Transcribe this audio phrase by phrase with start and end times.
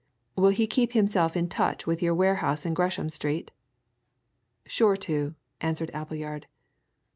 [0.35, 3.51] Will he keep himself in touch with your warehouse in Gresham Street?"
[4.65, 6.47] "Sure to," answered Appleyard.